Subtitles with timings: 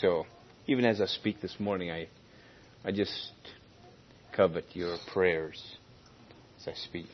[0.00, 0.26] So
[0.66, 2.08] even as I speak this morning, I,
[2.84, 3.32] I just
[4.36, 5.62] covet your prayers
[6.60, 7.06] as I speak.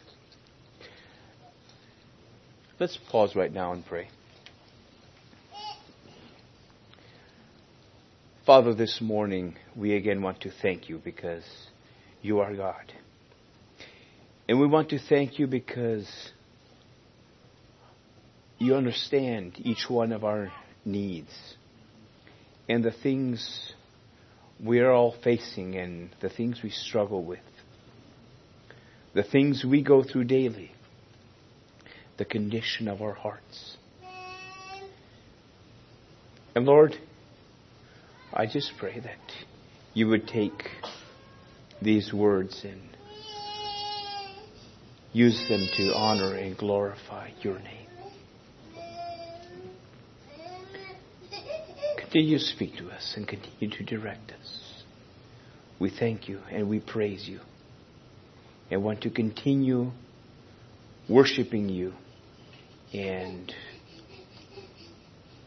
[2.81, 4.09] Let's pause right now and pray.
[8.45, 11.45] Father, this morning we again want to thank you because
[12.23, 12.93] you are God.
[14.49, 16.09] And we want to thank you because
[18.59, 20.51] you understand each one of our
[20.85, 21.31] needs
[22.69, 23.73] and the things
[24.63, 27.39] we are all facing and the things we struggle with,
[29.15, 30.73] the things we go through daily,
[32.19, 33.77] the condition of our hearts.
[36.55, 36.97] And Lord,
[38.33, 39.33] I just pray that
[39.95, 40.65] you would take
[41.81, 42.81] these words and
[45.13, 47.88] use them to honor and glorify your name.
[52.11, 54.83] Continue to speak to us and continue to direct us.
[55.79, 57.41] We thank you and we praise you
[58.71, 59.91] and want to continue
[61.07, 61.93] worshiping you
[62.95, 63.53] and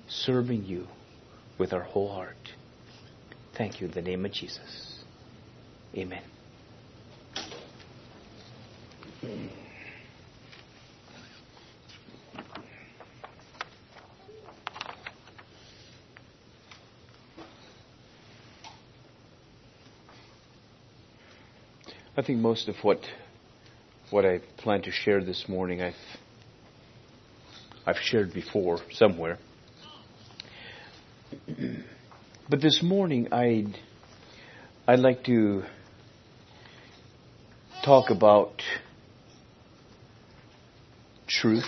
[0.08, 0.86] serving you
[1.58, 2.38] with our whole heart.
[3.58, 5.04] Thank you in the name of Jesus.
[5.96, 6.22] Amen.
[22.16, 23.00] I think most of what
[24.10, 25.94] what I plan to share this morning I've
[27.86, 29.38] I've shared before somewhere.
[32.50, 33.78] But this morning I'd
[34.86, 35.64] I'd like to
[37.86, 38.62] talk about
[41.28, 41.64] truth.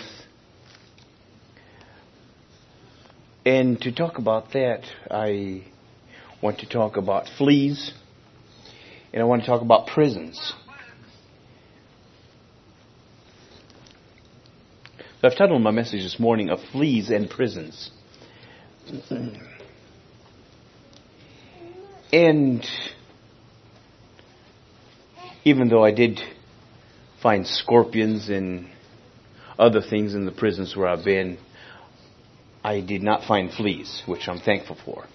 [3.46, 5.64] And to talk about that, I
[6.42, 7.92] want to talk about fleas
[9.14, 10.52] and I want to talk about prisons.
[15.20, 17.92] So I've titled my message this morning of fleas and prisons.
[22.12, 22.66] And
[25.44, 26.20] even though I did
[27.22, 28.68] find scorpions and
[29.56, 31.38] other things in the prisons where I've been,
[32.64, 35.06] I did not find fleas, which I'm thankful for.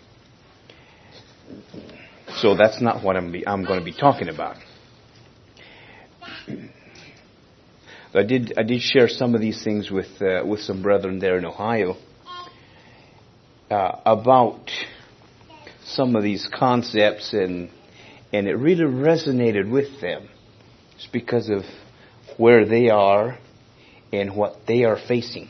[2.42, 4.56] So that's not what I'm, be, I'm going to be talking about.
[8.14, 11.38] I did I did share some of these things with uh, with some brethren there
[11.38, 11.96] in Ohio
[13.70, 14.72] uh, about
[15.84, 17.70] some of these concepts and
[18.34, 20.28] and it really resonated with them.
[20.96, 21.64] It's because of
[22.38, 23.38] where they are
[24.12, 25.50] and what they are facing.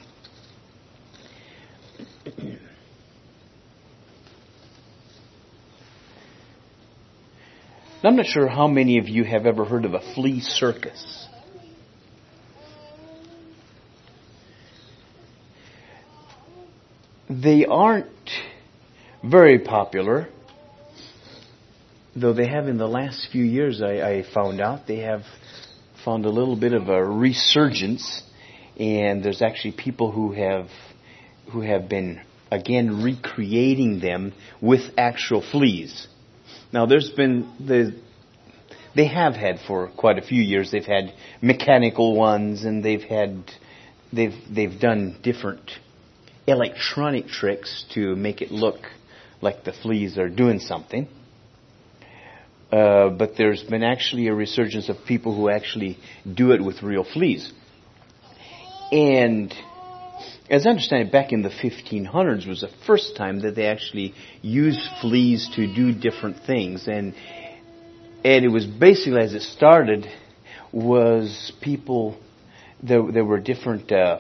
[8.02, 11.28] I'm not sure how many of you have ever heard of a flea circus.
[17.30, 18.08] They aren't
[19.22, 20.30] very popular,
[22.16, 25.24] though they have in the last few years, I, I found out, they have
[26.06, 28.24] found a little bit of a resurgence,
[28.80, 30.70] and there's actually people who have
[31.52, 36.08] who have been again recreating them with actual fleas.
[36.72, 37.96] Now, there's been the
[38.96, 40.72] they have had for quite a few years.
[40.72, 43.44] They've had mechanical ones, and they've had
[44.12, 45.72] they've they've done different
[46.48, 48.80] electronic tricks to make it look
[49.42, 51.08] like the fleas are doing something.
[52.72, 55.98] Uh, but there's been actually a resurgence of people who actually
[56.32, 57.52] do it with real fleas.
[58.92, 59.54] And
[60.50, 64.16] as I understand it, back in the 1500s was the first time that they actually
[64.42, 66.88] used fleas to do different things.
[66.88, 67.14] And,
[68.24, 70.08] and it was basically as it started
[70.72, 72.18] was people,
[72.82, 74.20] there, there were different uh,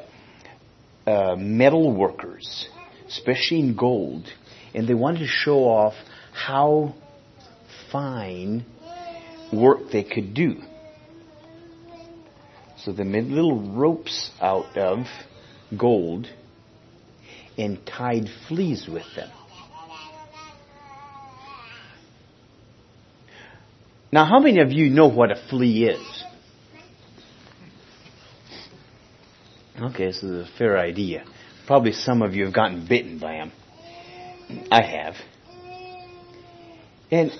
[1.07, 2.67] uh, metal workers,
[3.07, 4.27] especially in gold,
[4.75, 5.95] and they wanted to show off
[6.31, 6.93] how
[7.91, 8.65] fine
[9.51, 10.61] work they could do.
[12.77, 15.05] So they made little ropes out of
[15.77, 16.27] gold
[17.57, 19.29] and tied fleas with them.
[24.11, 26.23] Now, how many of you know what a flea is?
[29.79, 31.23] Okay, this is a fair idea.
[31.67, 33.51] Probably some of you have gotten bitten by them.
[34.71, 35.13] I have.
[37.11, 37.31] And,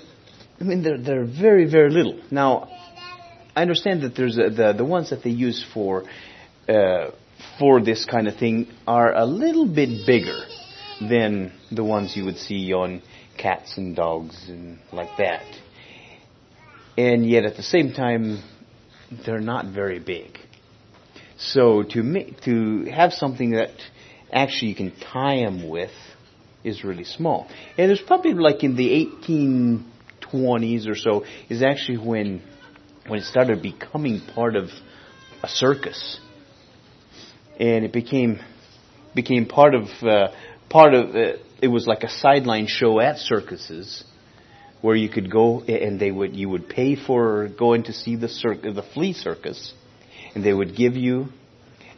[0.60, 2.20] I mean, they're, they're very, very little.
[2.30, 2.68] Now,
[3.56, 6.04] I understand that there's a, the, the ones that they use for
[6.68, 7.10] uh,
[7.60, 10.40] for this kind of thing are a little bit bigger
[10.98, 13.02] than the ones you would see on
[13.36, 15.44] cats and dogs and like that.
[16.96, 18.42] And yet at the same time,
[19.24, 20.38] they're not very big.
[21.36, 23.70] So to to have something that
[24.32, 25.92] actually you can tie them with
[26.64, 27.46] is really small.
[27.76, 32.42] And it's probably like in the 1820s or so is actually when
[33.06, 34.70] when it started becoming part of
[35.42, 36.20] a circus,
[37.60, 38.40] and it became
[39.14, 40.28] became part of uh,
[40.70, 44.02] part of uh, it was like a sideline show at circuses
[44.80, 48.28] where you could go and they would you would pay for going to see the
[48.28, 49.74] circus the flea circus
[50.34, 51.26] and they would give you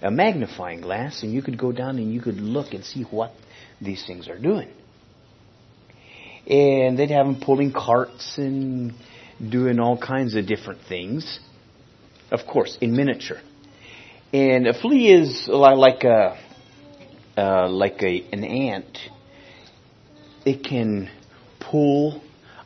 [0.02, 3.32] a magnifying glass and you could go down and you could look and see what
[3.80, 4.68] these things are doing.
[6.44, 8.94] And they'd have them pulling carts and
[9.48, 11.38] doing all kinds of different things.
[12.32, 13.38] Of course in miniature
[14.32, 16.38] and a flea is like a
[17.36, 18.98] uh, like a an ant
[20.44, 21.10] it can
[21.60, 22.20] pull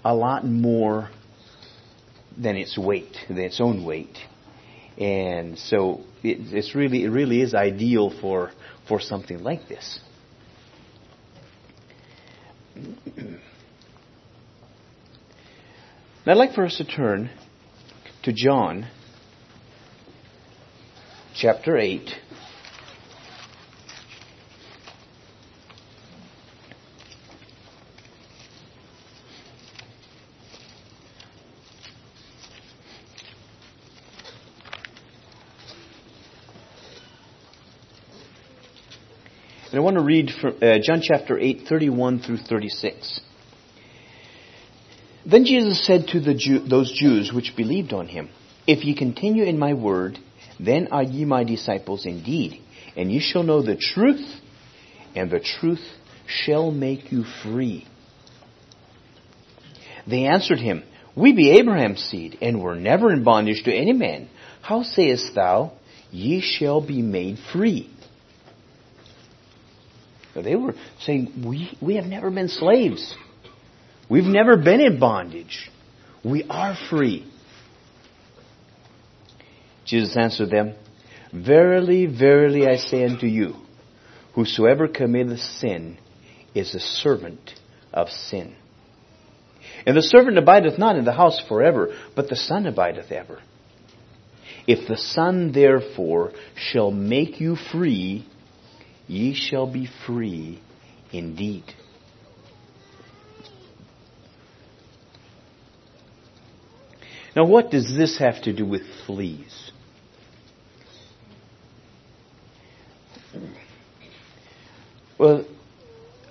[0.05, 1.11] a lot more
[2.37, 4.17] than its weight, than its own weight.
[4.99, 8.51] And so it, it's really, it really is ideal for,
[8.89, 10.01] for something like this.
[16.25, 17.31] Now I'd like for us to turn
[18.25, 18.89] to John
[21.39, 22.01] chapter 8.
[39.71, 43.21] And I want to read from uh, John chapter 8, 31 through 36.
[45.27, 48.31] Then Jesus said to Jew, those Jews which believed on him,
[48.67, 50.19] If ye continue in my word,
[50.59, 52.61] then are ye my disciples indeed,
[52.97, 54.27] and ye shall know the truth,
[55.15, 55.85] and the truth
[56.27, 57.87] shall make you free.
[60.07, 60.83] They answered him,
[61.17, 64.29] We be Abraham's seed, and were never in bondage to any man.
[64.63, 65.73] How sayest thou,
[66.11, 67.91] Ye shall be made free?
[70.35, 73.15] They were saying, we, we have never been slaves.
[74.09, 75.71] We've never been in bondage.
[76.25, 77.31] We are free.
[79.87, 80.75] Jesus answered them,
[81.33, 83.55] Verily, verily, I say unto you,
[84.35, 85.99] whosoever committeth sin
[86.55, 87.53] is a servant
[87.93, 88.55] of sin.
[89.87, 93.41] And the servant abideth not in the house forever, but the Son abideth ever.
[94.67, 98.27] If the Son therefore shall make you free,
[99.07, 100.61] ye shall be free
[101.13, 101.65] indeed.
[107.37, 109.66] Now, what does this have to do with fleas?
[115.19, 115.45] Well,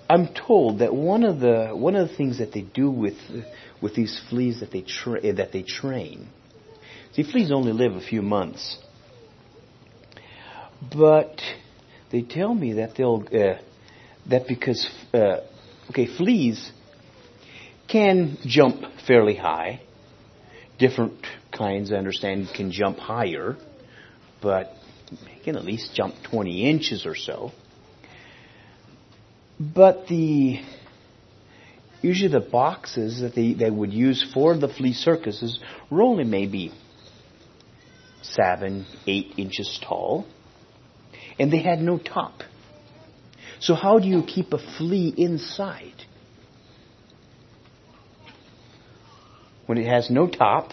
[0.09, 3.17] I'm told that one of the one of the things that they do with
[3.81, 6.29] with these fleas that they tra- that they train.
[7.13, 8.77] See, fleas only live a few months,
[10.95, 11.41] but
[12.11, 13.59] they tell me that they'll uh,
[14.29, 15.37] that because uh,
[15.89, 16.71] okay fleas
[17.87, 19.81] can jump fairly high.
[20.77, 23.55] Different kinds, I understand, can jump higher,
[24.41, 24.73] but
[25.43, 27.51] can at least jump 20 inches or so.
[29.59, 30.59] But the
[32.01, 35.59] usually the boxes that they, they would use for the flea circuses
[35.89, 36.71] were only maybe
[38.21, 40.25] seven, eight inches tall
[41.39, 42.41] and they had no top.
[43.59, 45.93] So how do you keep a flea inside?
[49.65, 50.71] When it has no top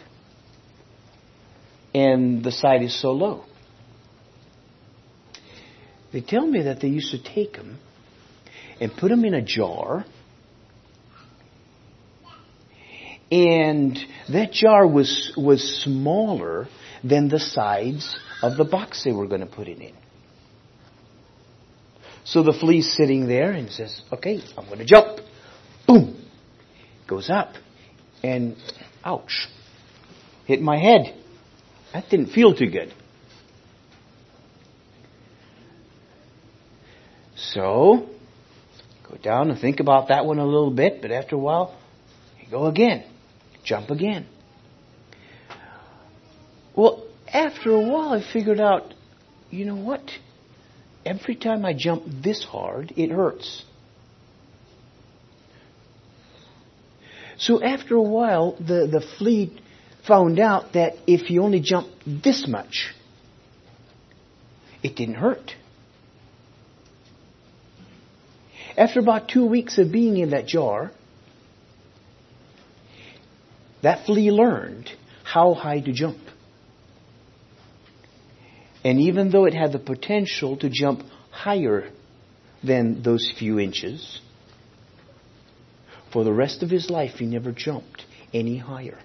[1.95, 3.45] and the side is so low.
[6.12, 7.78] They tell me that they used to take them
[8.81, 10.04] and put them in a jar
[13.33, 13.99] and
[14.31, 16.69] that jar was was smaller
[17.02, 19.95] than the sides of the box they were going to put it in.
[22.25, 25.19] So the flea's sitting there and says, okay, I'm going to jump.
[25.87, 26.25] Boom.
[27.09, 27.54] Goes up.
[28.23, 28.57] And
[29.02, 29.49] ouch.
[30.45, 31.14] Hit my head.
[31.95, 32.92] That didn't feel too good.
[37.53, 38.09] So,
[39.09, 41.77] go down and think about that one a little bit, but after a while,
[42.41, 43.05] you go again.
[43.65, 44.27] Jump again.
[46.75, 48.95] Well, after a while, I figured out,
[49.51, 50.03] you know what?
[51.05, 53.65] every time I jump this hard, it hurts.
[57.39, 59.53] So after a while, the, the flea
[60.07, 62.93] found out that if you only jump this much,
[64.83, 65.55] it didn't hurt.
[68.76, 70.93] After about two weeks of being in that jar,
[73.83, 74.91] that flea learned
[75.25, 76.19] how high to jump.
[78.85, 81.91] And even though it had the potential to jump higher
[82.64, 84.21] than those few inches,
[86.12, 88.99] for the rest of his life he never jumped any higher.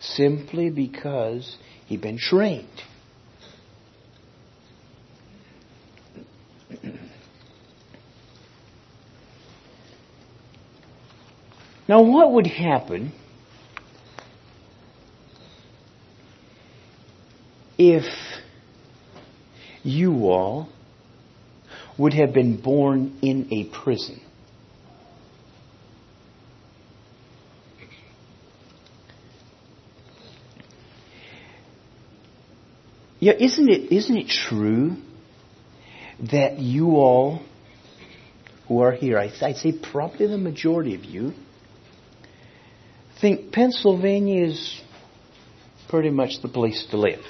[0.00, 2.82] Simply because he'd been trained.
[11.90, 13.10] Now, what would happen
[17.76, 18.04] if
[19.82, 20.68] you all
[21.98, 24.20] would have been born in a prison?
[33.18, 34.96] Yeah, isn't it, isn't it true
[36.30, 37.42] that you all
[38.68, 41.34] who are here, I'd say probably the majority of you,
[43.20, 44.80] think Pennsylvania is
[45.88, 47.20] pretty much the place to live.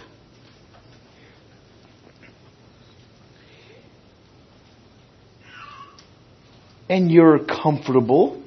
[6.88, 8.42] And you're comfortable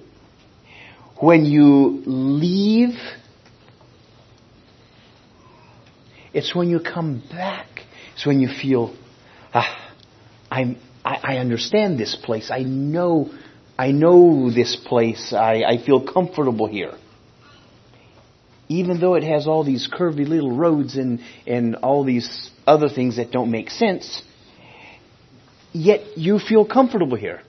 [1.18, 2.98] when you leave.
[6.34, 7.68] It's when you come back.
[8.14, 8.96] It's when you feel,
[9.54, 9.94] ah,
[10.52, 12.52] I'm, I, I understand this place.
[12.52, 13.32] I know,
[13.78, 15.34] I know this place.
[15.34, 16.94] I, I feel comfortable here
[18.74, 23.18] even though it has all these curvy little roads and, and all these other things
[23.18, 24.22] that don't make sense,
[25.72, 27.42] yet you feel comfortable here.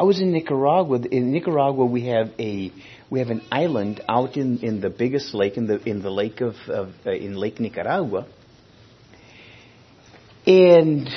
[0.00, 1.00] I was in Nicaragua.
[1.10, 2.72] In Nicaragua, we have a
[3.10, 6.40] we have an island out in, in the biggest lake in the in the lake
[6.40, 8.26] of, of uh, in Lake Nicaragua,
[10.46, 11.10] and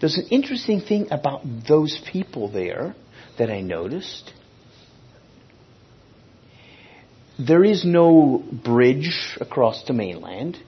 [0.00, 2.96] there's an interesting thing about those people there
[3.38, 4.32] that I noticed.
[7.38, 10.58] There is no bridge across the mainland,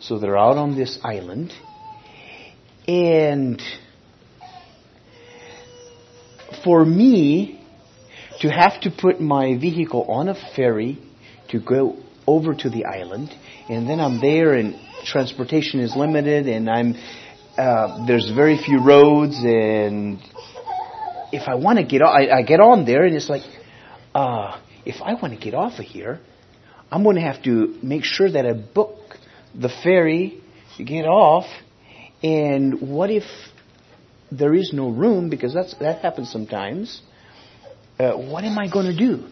[0.00, 1.52] so they're out on this island.
[2.86, 3.60] And
[6.64, 7.60] for me
[8.40, 10.98] to have to put my vehicle on a ferry
[11.48, 11.96] to go
[12.26, 13.30] over to the island,
[13.68, 16.94] and then I'm there and transportation is limited and I'm
[17.56, 20.18] uh, there's very few roads and
[21.32, 23.42] if I want to get on, I, I get on there and it's like,
[24.14, 26.20] uh, if I want to get off of here,
[26.90, 29.16] I'm going to have to make sure that I book
[29.54, 30.40] the ferry
[30.76, 31.46] to get off.
[32.22, 33.24] And what if
[34.30, 35.28] there is no room?
[35.28, 37.02] Because that's, that happens sometimes.
[37.98, 39.26] Uh, what am I going to do?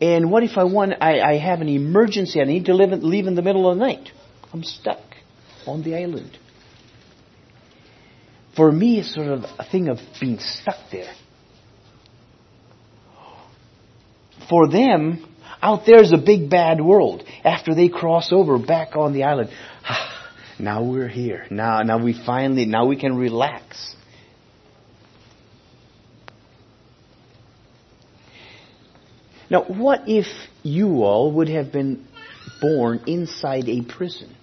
[0.00, 3.26] And what if I want, I, I have an emergency, I need to live, leave
[3.26, 4.10] in the middle of the night?
[4.52, 5.00] I'm stuck
[5.66, 6.38] on the island
[8.58, 11.14] for me, it's sort of a thing of being stuck there.
[14.50, 15.24] For them,
[15.62, 17.22] out there's a big bad world.
[17.44, 19.50] After they cross over back on the island,
[20.58, 21.46] now we're here.
[21.52, 23.94] Now, now we finally, now we can relax.
[29.48, 30.26] Now, what if
[30.64, 32.08] you all would have been
[32.60, 34.34] born inside a prison?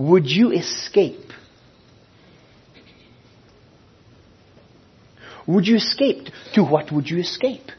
[0.00, 1.30] Would you escape?
[5.46, 6.28] Would you escape?
[6.54, 7.70] To what would you escape?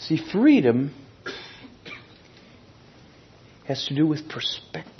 [0.00, 0.92] See, freedom
[3.68, 4.99] has to do with perspective.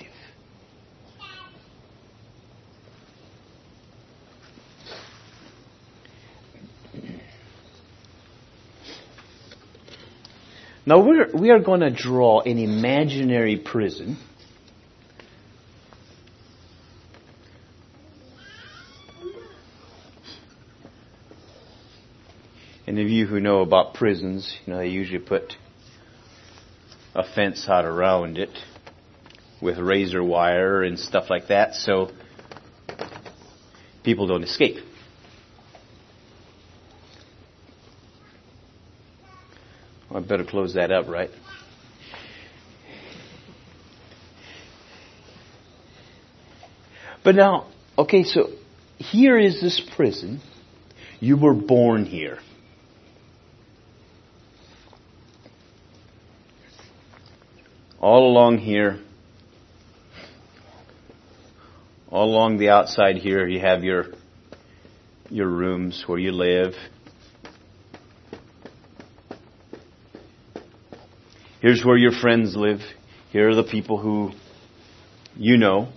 [10.91, 14.19] Now we're, we are going to draw an imaginary prison.
[22.89, 25.55] Any of you who know about prisons, you know, they usually put
[27.15, 28.51] a fence out around it
[29.63, 32.11] with razor wire and stuff like that so
[34.03, 34.79] people don't escape.
[40.31, 41.31] better close that up, right?
[47.25, 47.67] But now,
[47.99, 48.51] okay, so
[48.97, 50.41] here is this prison.
[51.19, 52.39] You were born here.
[58.01, 59.01] All along here,
[62.09, 64.07] all along the outside here, you have your
[65.29, 66.75] your rooms where you live,
[71.61, 72.81] Here's where your friends live.
[73.33, 74.31] Here are the people who
[75.37, 75.89] you know.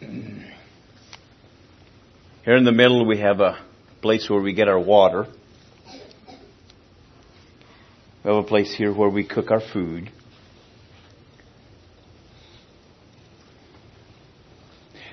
[0.00, 0.46] Here
[2.56, 3.62] in the middle we have a
[4.00, 5.26] place where we get our water.
[8.24, 10.10] We have a place here where we cook our food.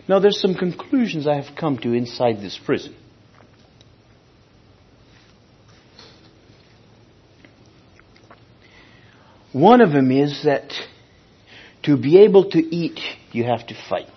[0.08, 2.96] Now there's some conclusions I have come to inside this prison.
[9.54, 10.74] One of them is that
[11.84, 13.00] to be able to eat,
[13.32, 14.08] you have to fight.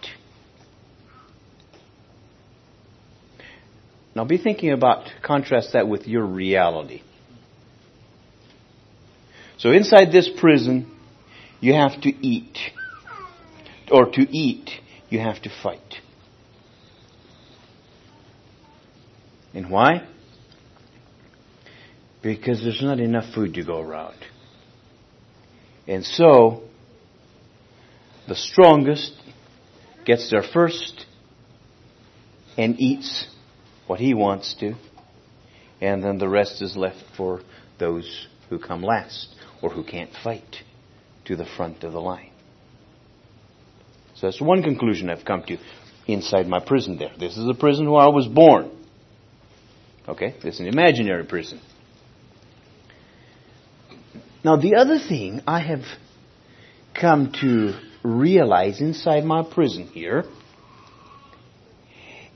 [4.14, 7.02] Now be thinking about, contrast that with your reality.
[9.58, 10.90] So inside this prison,
[11.60, 12.56] you have to eat.
[13.90, 14.70] Or to eat,
[15.10, 15.96] you have to fight.
[19.52, 20.06] And why?
[22.22, 24.16] Because there's not enough food to go around.
[25.86, 26.62] And so,
[28.26, 29.12] the strongest
[30.04, 31.06] gets there first
[32.56, 33.28] and eats
[33.86, 34.74] what he wants to,
[35.80, 37.40] and then the rest is left for
[37.78, 40.62] those who come last or who can't fight
[41.26, 42.30] to the front of the line.
[44.14, 45.58] So that's one conclusion I've come to
[46.06, 47.12] inside my prison there.
[47.18, 48.70] This is the prison where I was born.
[50.08, 50.34] Okay?
[50.42, 51.60] This is an imaginary prison.
[54.44, 55.84] Now the other thing I have
[56.94, 60.24] come to realize inside my prison here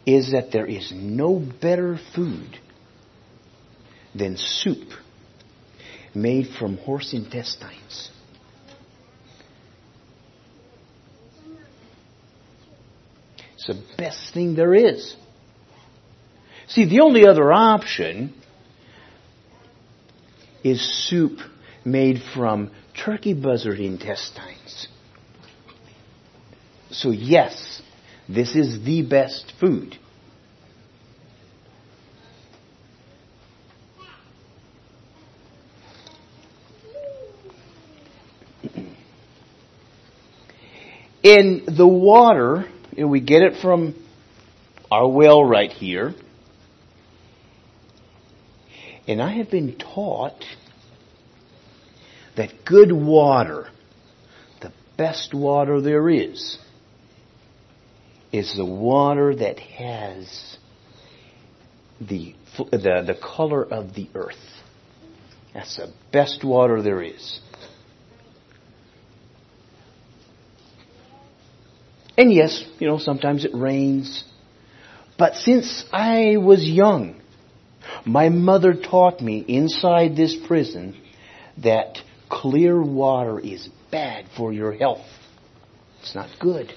[0.07, 2.59] is that there is no better food
[4.15, 4.89] than soup
[6.15, 8.11] made from horse intestines.
[13.55, 15.15] It's the best thing there is.
[16.69, 18.35] See, the only other option
[20.65, 21.39] is soup
[21.85, 24.89] made from turkey buzzard intestines.
[26.91, 27.83] So yes,
[28.29, 29.97] this is the best food.
[41.23, 42.65] In the water,
[42.97, 43.95] we get it from
[44.91, 46.15] our well right here.
[49.07, 50.45] And I have been taught
[52.37, 53.69] that good water,
[54.61, 56.59] the best water there is,
[58.33, 60.57] is the water that has
[62.01, 64.37] the, the, the color of the earth.
[65.53, 67.41] That's the best water there is.
[72.17, 74.25] And yes, you know, sometimes it rains.
[75.19, 77.21] But since I was young,
[78.05, 81.01] my mother taught me inside this prison
[81.63, 81.99] that
[82.31, 85.07] clear water is bad for your health.
[86.01, 86.73] It's not good.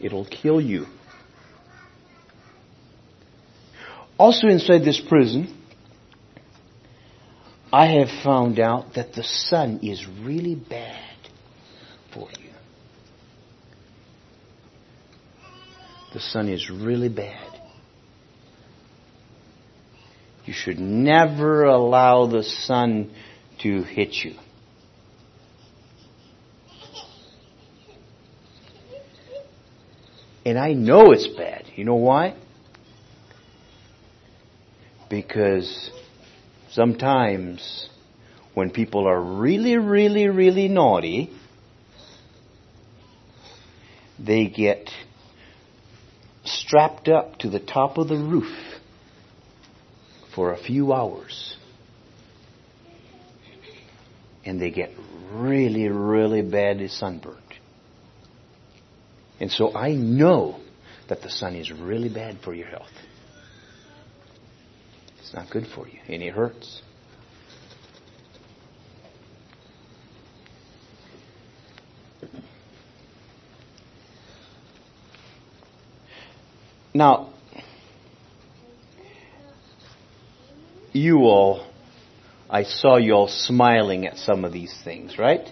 [0.00, 0.86] It'll kill you.
[4.18, 5.56] Also inside this prison,
[7.72, 11.16] I have found out that the sun is really bad
[12.12, 12.50] for you.
[16.12, 17.50] The sun is really bad.
[20.44, 23.10] You should never allow the sun
[23.62, 24.34] to hit you.
[30.44, 31.64] And I know it's bad.
[31.74, 32.36] You know why?
[35.08, 35.90] Because
[36.70, 37.88] sometimes
[38.52, 41.30] when people are really, really, really naughty,
[44.18, 44.90] they get
[46.44, 48.80] strapped up to the top of the roof
[50.34, 51.56] for a few hours.
[54.44, 54.90] And they get
[55.32, 57.38] really, really badly sunburned.
[59.40, 60.60] And so I know
[61.08, 62.92] that the sun is really bad for your health.
[65.18, 66.82] It's not good for you, and it hurts.
[76.92, 77.32] Now,
[80.92, 81.66] you all,
[82.54, 85.44] I saw you all smiling at some of these things, right?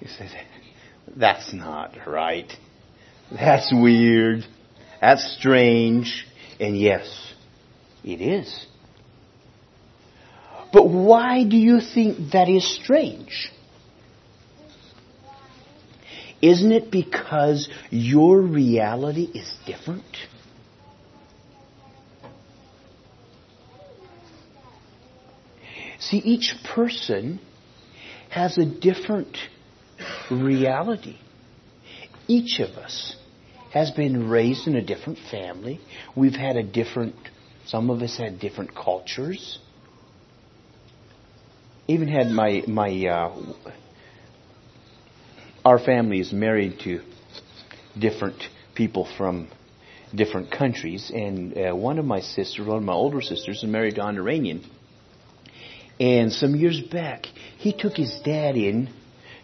[0.00, 0.28] You said,
[1.14, 2.52] that's not right.
[3.30, 4.44] That's weird.
[5.00, 6.26] That's strange.
[6.58, 7.32] And yes,
[8.02, 8.66] it is.
[10.72, 13.52] But why do you think that is strange?
[16.42, 20.16] Isn't it because your reality is different?
[26.08, 27.40] See, each person
[28.30, 29.36] has a different
[30.30, 31.16] reality.
[32.28, 33.16] Each of us
[33.72, 35.80] has been raised in a different family.
[36.14, 37.16] We've had a different,
[37.66, 39.58] some of us had different cultures.
[41.88, 43.42] Even had my, my, uh,
[45.64, 47.00] our family is married to
[47.98, 48.40] different
[48.76, 49.48] people from
[50.14, 53.96] different countries, and uh, one of my sisters, one of my older sisters, is married
[53.96, 54.64] to an Iranian.
[55.98, 57.26] And some years back,
[57.58, 58.90] he took his dad in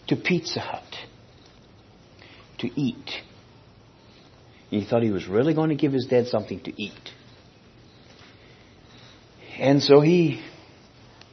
[0.09, 0.85] to Pizza Hut
[2.59, 3.11] to eat.
[4.71, 6.93] he thought he was really going to give his dad something to eat.
[9.59, 10.43] And so he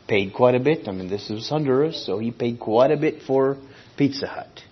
[0.07, 0.87] paid quite a bit.
[0.87, 3.57] I mean, this is Honduras, so he paid quite a bit for
[3.97, 4.63] Pizza Hut.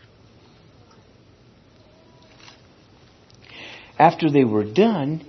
[4.00, 5.26] After they were done,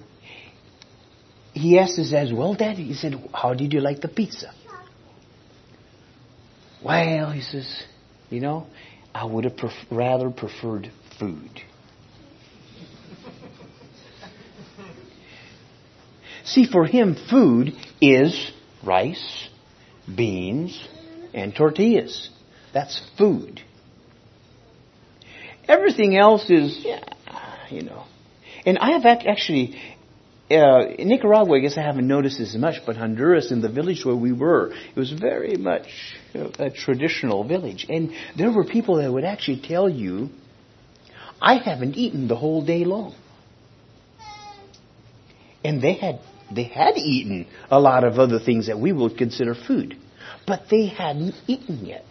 [1.52, 4.52] he asked his dad, Well, Daddy, he said, How did you like the pizza?
[6.84, 7.82] Well, he says,
[8.30, 8.66] you know,
[9.14, 11.62] I would have pref- rather preferred food.
[16.44, 18.52] See, for him, food is
[18.84, 19.48] rice,
[20.14, 20.86] beans,
[21.34, 22.30] and tortillas.
[22.72, 23.60] That's food.
[25.66, 27.04] Everything else is, yeah,
[27.70, 28.04] you know.
[28.64, 29.78] And I have actually,
[30.50, 34.04] uh, in Nicaragua, I guess I haven't noticed as much, but Honduras, in the village
[34.04, 35.88] where we were, it was very much
[36.34, 37.86] a traditional village.
[37.88, 40.30] And there were people that would actually tell you,
[41.40, 43.14] I haven't eaten the whole day long.
[45.62, 46.20] And they had,
[46.54, 49.96] they had eaten a lot of other things that we would consider food.
[50.46, 52.06] But they hadn't eaten yet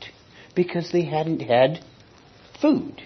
[0.55, 1.79] because they hadn't had
[2.61, 3.01] food.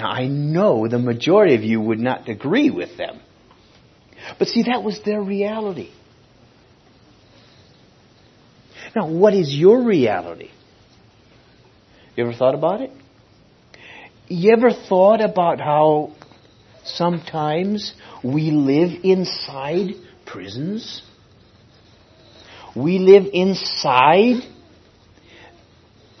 [0.00, 3.20] Now, I know the majority of you would not agree with them.
[4.38, 5.90] But see, that was their reality.
[8.96, 10.48] Now, what is your reality?
[12.16, 12.90] You ever thought about it?
[14.28, 16.14] You ever thought about how
[16.82, 17.92] sometimes
[18.24, 19.90] we live inside
[20.24, 21.02] prisons?
[22.74, 24.44] We live inside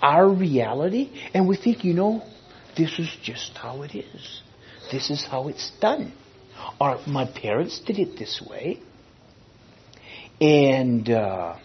[0.02, 2.22] our reality and we think, you know,
[2.80, 4.42] this is just how it is.
[4.90, 6.14] This is how it's done.
[6.80, 8.80] Or my parents did it this way.
[10.40, 11.58] And uh,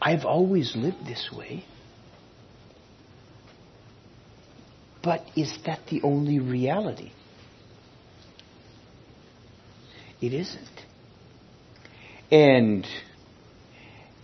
[0.00, 1.66] I've always lived this way.
[5.02, 7.12] But is that the only reality?
[10.22, 10.80] It isn't.
[12.30, 12.86] And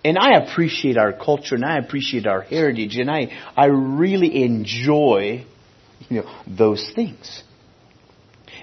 [0.08, 5.44] and I appreciate our culture and I appreciate our heritage and I, I really enjoy,
[6.08, 7.42] you know, those things.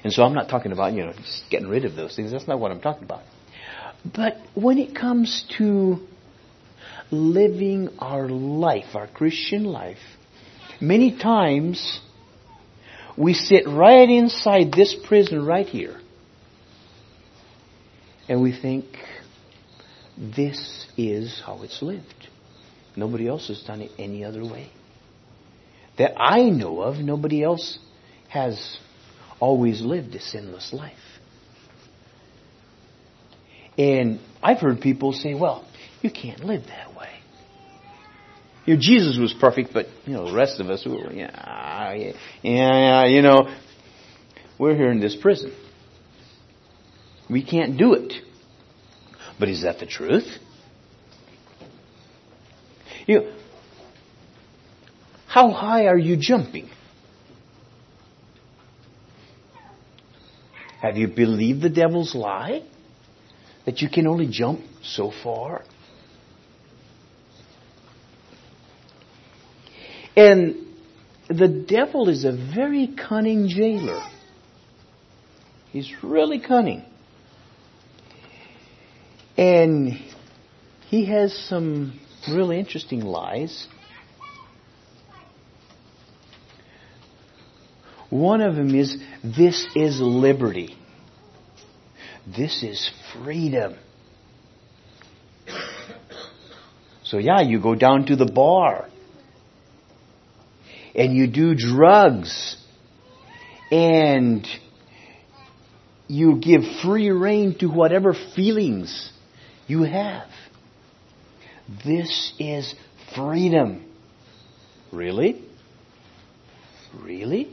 [0.04, 2.32] And so I'm not talking about, you know, just getting rid of those things.
[2.32, 3.22] That's not what I'm talking about.
[4.04, 6.00] But when it comes to
[7.12, 10.02] living our life, our Christian life,
[10.82, 12.02] many times
[13.16, 16.00] we sit right inside this prison right here.
[18.28, 18.86] And we think,
[20.18, 22.30] this is how it's lived.
[22.96, 24.72] Nobody else has done it any other way.
[25.98, 27.80] That I know of, nobody else
[28.30, 28.78] has
[29.40, 30.94] always lived a sinless life.
[33.78, 35.68] And I've heard people say, well,
[36.02, 37.10] you can't live that way.
[38.66, 43.06] You know, Jesus was perfect, but, you know, the rest of us, yeah, yeah, yeah,
[43.06, 43.54] you know,
[44.58, 45.54] we're here in this prison.
[47.30, 48.14] We can't do it.
[49.40, 50.28] But is that the truth?
[53.06, 53.32] You
[55.36, 56.70] how high are you jumping?
[60.82, 62.64] Have you believed the devil's lie?
[63.66, 65.66] That you can only jump so far?
[70.16, 70.56] And
[71.28, 74.02] the devil is a very cunning jailer.
[75.72, 76.86] He's really cunning.
[79.38, 79.94] And
[80.88, 83.68] he has some really interesting lies.
[88.10, 90.78] One of them is, this is liberty.
[92.26, 93.76] This is freedom.
[97.04, 98.90] So yeah, you go down to the bar
[100.96, 102.58] and you do drugs
[103.70, 104.48] and
[106.08, 109.12] you give free rein to whatever feelings
[109.68, 110.28] you have.
[111.84, 112.74] This is
[113.16, 113.86] freedom.
[114.92, 115.44] Really?
[117.02, 117.50] Really?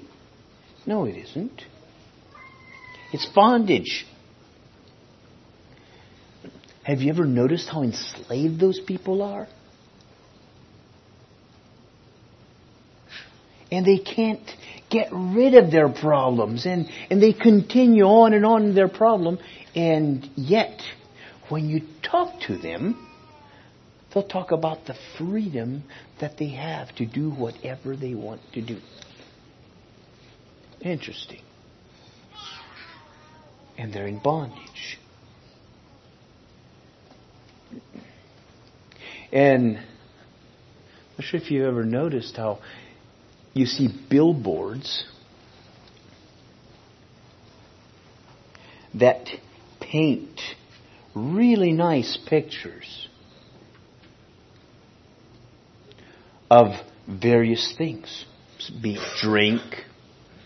[0.86, 1.62] No, it isn't.
[3.12, 4.06] It's bondage.
[6.82, 9.46] Have you ever noticed how enslaved those people are?
[13.70, 14.50] And they can't
[14.90, 19.38] get rid of their problems and, and they continue on and on their problem
[19.74, 20.82] and yet
[21.48, 23.08] when you talk to them
[24.12, 25.84] they'll talk about the freedom
[26.20, 28.78] that they have to do whatever they want to do.
[30.80, 31.40] Interesting.
[33.78, 34.98] And they're in bondage.
[39.32, 39.84] And I'm
[41.18, 42.58] not sure if you've ever noticed how
[43.54, 45.04] you see billboards
[48.94, 49.26] that
[49.80, 50.38] paint
[51.14, 53.08] really nice pictures
[56.50, 56.68] of
[57.08, 58.24] various things,
[58.80, 59.62] be drink.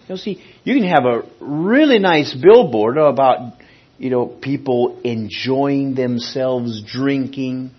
[0.08, 3.54] You'll see, you can have a really nice billboard about,
[3.98, 7.72] you know, people enjoying themselves drinking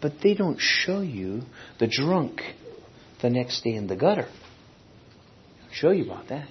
[0.00, 1.42] But they don't show you
[1.78, 2.40] the drunk
[3.20, 4.28] the next day in the gutter.
[4.28, 6.48] I'll Show you about that.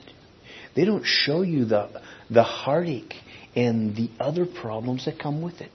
[0.77, 1.89] They don't show you the,
[2.29, 3.15] the heartache
[3.55, 5.71] and the other problems that come with it.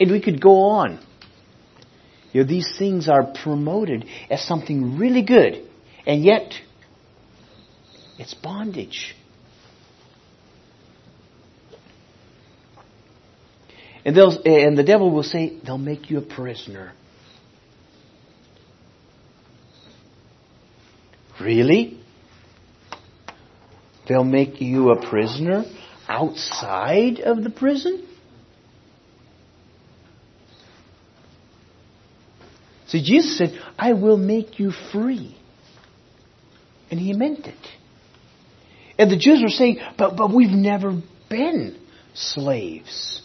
[0.00, 0.98] And we could go on.
[2.32, 5.68] You know, these things are promoted as something really good,
[6.06, 6.54] and yet
[8.18, 9.14] it's bondage.
[14.02, 16.94] And, and the devil will say, they'll make you a prisoner.
[21.46, 21.96] Really?
[24.08, 25.64] They'll make you a prisoner
[26.08, 28.04] outside of the prison?
[32.88, 35.36] See, Jesus said, I will make you free.
[36.90, 37.54] And he meant it.
[38.98, 41.78] And the Jews were saying, but, but we've never been
[42.12, 43.22] slaves.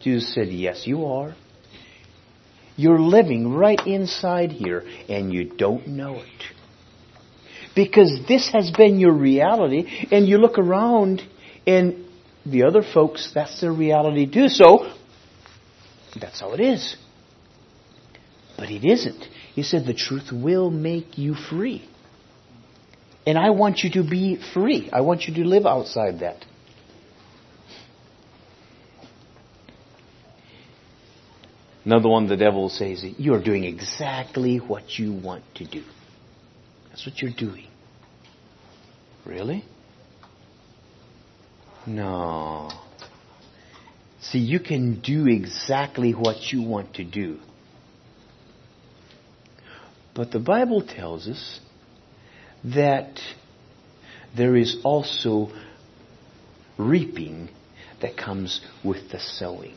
[0.00, 1.36] Jesus said, Yes, you are.
[2.76, 6.55] You're living right inside here and you don't know it.
[7.76, 11.22] Because this has been your reality and you look around
[11.66, 12.06] and
[12.46, 14.48] the other folks, that's their reality too.
[14.48, 14.92] So,
[16.18, 16.96] that's how it is.
[18.56, 19.22] But it isn't.
[19.54, 21.86] He said the truth will make you free.
[23.26, 24.88] And I want you to be free.
[24.90, 26.44] I want you to live outside that.
[31.84, 35.82] Another one the devil says, You're doing exactly what you want to do.
[36.96, 37.66] That's what you're doing.
[39.26, 39.66] Really?
[41.86, 42.70] No.
[44.22, 47.38] See, you can do exactly what you want to do.
[50.14, 51.60] But the Bible tells us
[52.64, 53.20] that
[54.34, 55.50] there is also
[56.78, 57.50] reaping
[58.00, 59.76] that comes with the sowing.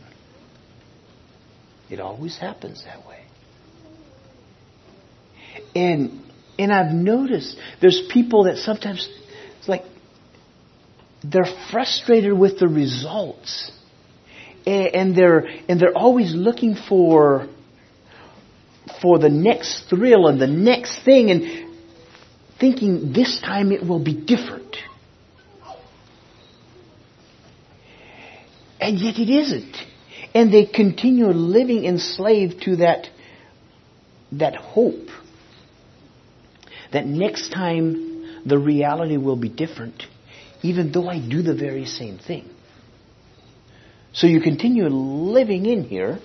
[1.90, 3.26] It always happens that way.
[5.76, 6.29] And
[6.60, 9.08] and I've noticed there's people that sometimes
[9.58, 9.86] it's like
[11.24, 13.72] they're frustrated with the results.
[14.68, 17.48] And they're and they're always looking for
[19.02, 21.74] for the next thrill and the next thing and
[22.60, 24.76] thinking this time it will be different.
[28.82, 29.78] And yet it isn't.
[30.36, 33.08] And they continue living enslaved to that,
[34.34, 35.08] that hope
[36.92, 40.04] that next time the reality will be different,
[40.62, 42.50] even though I do the very same thing.
[44.14, 46.20] So you continue living in here,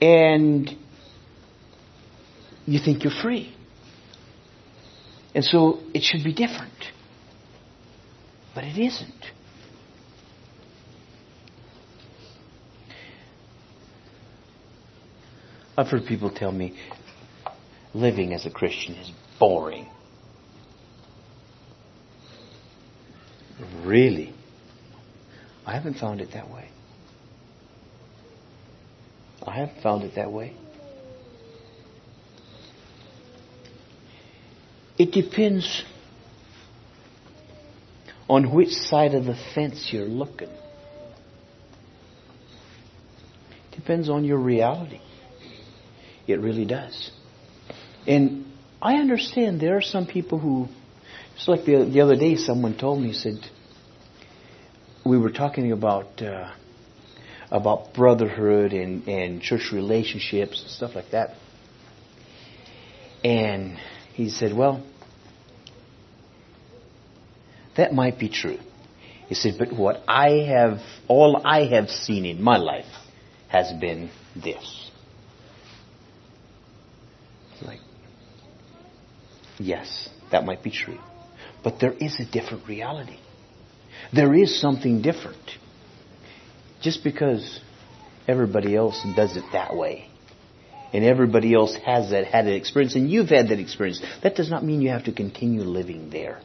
[0.00, 0.70] and
[2.66, 3.54] you think you're free.
[5.34, 6.72] And so it should be different.
[8.54, 9.24] But it isn't.
[15.76, 16.76] I've heard people tell me
[17.94, 19.88] living as a Christian is boring.
[23.84, 24.34] Really?
[25.66, 26.68] I haven't found it that way.
[29.46, 30.54] I haven't found it that way.
[34.98, 35.84] It depends
[38.28, 40.50] on which side of the fence you're looking.
[43.72, 45.00] Depends on your reality.
[46.26, 47.10] It really does.
[48.06, 48.46] And
[48.80, 50.68] I understand there are some people who,
[51.34, 53.38] it's like the, the other day someone told me, said,
[55.04, 56.52] we were talking about, uh,
[57.50, 61.34] about brotherhood and, and church relationships and stuff like that.
[63.24, 63.78] And
[64.14, 64.84] he said, well,
[67.76, 68.58] that might be true.
[69.28, 72.86] He said, but what I have, all I have seen in my life
[73.48, 74.90] has been this.
[77.62, 77.80] Like,
[79.58, 80.98] yes, that might be true.
[81.62, 83.18] But there is a different reality.
[84.12, 85.38] There is something different.
[86.80, 87.60] Just because
[88.26, 90.08] everybody else does it that way
[90.92, 94.50] and everybody else has that had that experience and you've had that experience, that does
[94.50, 96.40] not mean you have to continue living there.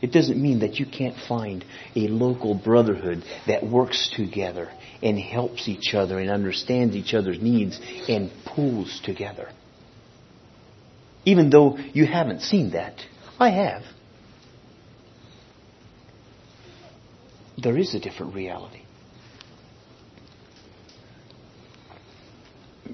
[0.00, 1.64] It doesn't mean that you can't find
[1.96, 4.70] a local brotherhood that works together
[5.02, 9.48] and helps each other and understands each other's needs and pulls together.
[11.24, 12.94] Even though you haven't seen that,
[13.38, 13.82] I have.
[17.62, 18.82] There is a different reality.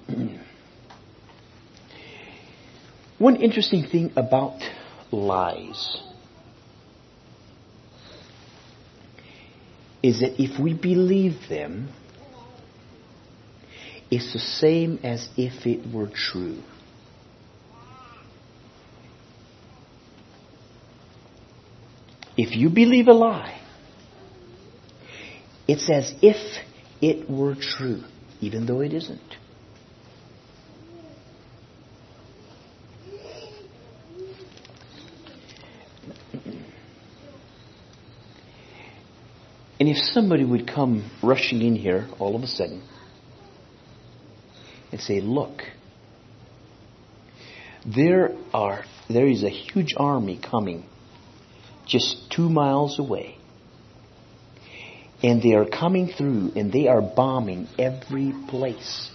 [3.18, 4.60] One interesting thing about
[5.12, 6.00] lies
[10.02, 11.88] is that if we believe them,
[14.10, 16.62] it's the same as if it were true.
[22.36, 23.60] If you believe a lie,
[25.68, 26.36] it's as if
[27.00, 28.02] it were true,
[28.40, 29.20] even though it isn't.
[39.78, 42.82] And if somebody would come rushing in here all of a sudden
[44.90, 45.62] and say, look,
[47.84, 50.84] there are, there is a huge army coming
[51.86, 53.38] just two miles away.
[55.22, 59.10] And they are coming through and they are bombing every place.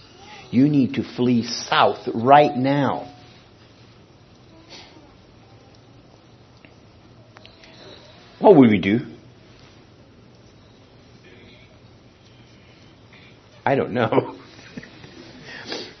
[0.50, 3.14] You need to flee south right now.
[8.40, 9.00] What would we do?
[13.64, 14.08] I don't know.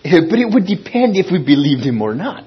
[0.02, 2.46] but it would depend if we believed him or not.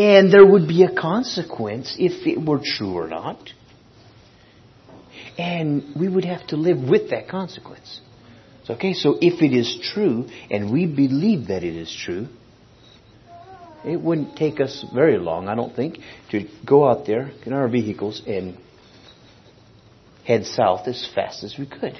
[0.00, 3.50] And there would be a consequence if it were true or not.
[5.36, 8.00] And we would have to live with that consequence.
[8.70, 12.28] Okay, so if it is true, and we believe that it is true,
[13.84, 15.98] it wouldn't take us very long, I don't think,
[16.30, 18.56] to go out there in our vehicles and
[20.24, 21.98] head south as fast as we could.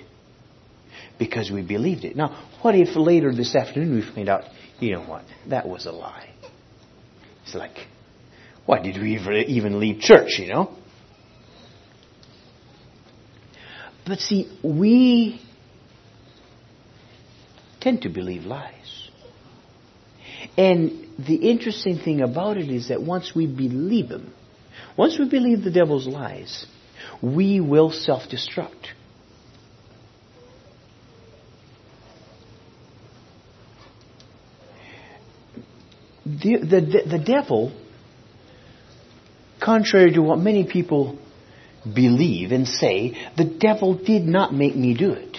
[1.19, 2.17] Because we believed it.
[2.17, 4.45] Now, what if later this afternoon we find out,
[4.79, 6.31] you know what, that was a lie?
[7.42, 7.76] It's like,
[8.66, 10.76] why did we even leave church, you know?
[14.07, 15.40] But see, we
[17.81, 19.09] tend to believe lies.
[20.57, 24.33] And the interesting thing about it is that once we believe them,
[24.96, 26.66] once we believe the devil's lies,
[27.22, 28.88] we will self destruct.
[36.42, 37.72] The, the, the devil,
[39.62, 41.18] contrary to what many people
[41.85, 45.37] believe and say, the devil did not make me do it.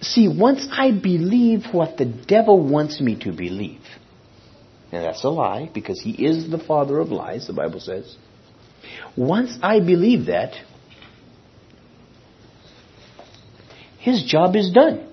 [0.00, 3.82] See, once I believe what the devil wants me to believe,
[4.92, 8.16] and that's a lie because he is the father of lies, the Bible says.
[9.16, 10.54] Once I believe that,
[13.98, 15.07] his job is done.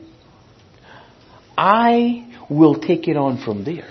[1.58, 3.90] I will take it on from there.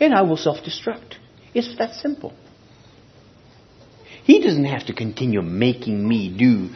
[0.00, 1.14] And I will self destruct.
[1.54, 2.34] It's that simple.
[4.24, 6.70] He doesn't have to continue making me do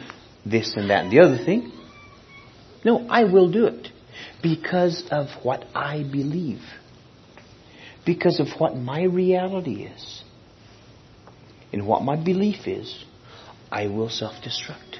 [0.45, 1.71] this and that and the other thing.
[2.83, 3.89] No, I will do it
[4.41, 6.61] because of what I believe
[8.05, 10.23] because of what my reality is
[11.71, 13.03] and what my belief is,
[13.71, 14.99] I will self destruct.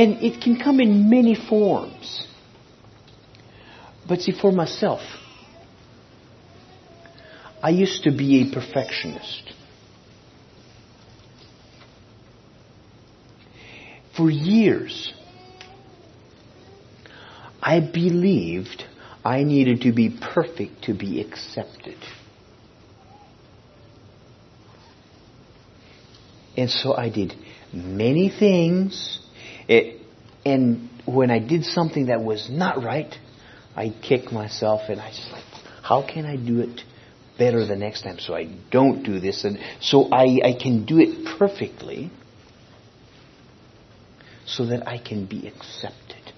[0.00, 2.26] And it can come in many forms.
[4.06, 5.00] But see, for myself,
[7.62, 9.54] I used to be a perfectionist.
[14.18, 15.14] for years,
[17.62, 18.84] I believed
[19.24, 21.98] I needed to be perfect to be accepted.
[26.56, 27.34] And so I did
[27.72, 29.20] many things.
[29.68, 30.00] It,
[30.44, 33.14] and when I did something that was not right,
[33.76, 35.44] I'd kick myself and I just like,
[35.82, 36.80] how can I do it
[37.38, 40.98] better the next time so I don't do this and so I, I can do
[40.98, 42.10] it perfectly
[44.44, 46.32] so that I can be accepted.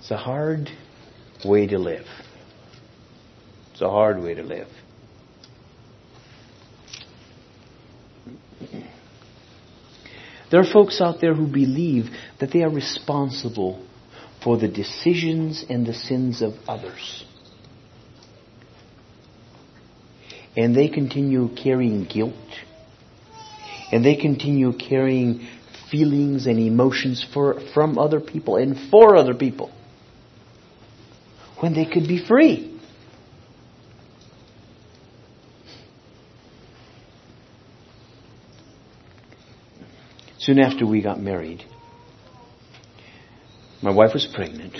[0.00, 0.70] It's a hard
[1.44, 2.06] way to live.
[3.72, 4.68] It's a hard way to live.
[10.50, 12.06] There are folks out there who believe
[12.40, 13.84] that they are responsible
[14.42, 17.24] for the decisions and the sins of others.
[20.56, 22.34] And they continue carrying guilt.
[23.92, 25.46] And they continue carrying
[25.90, 29.70] feelings and emotions for, from other people and for other people.
[31.60, 32.77] When they could be free.
[40.48, 41.62] Soon after we got married,
[43.82, 44.78] my wife was pregnant.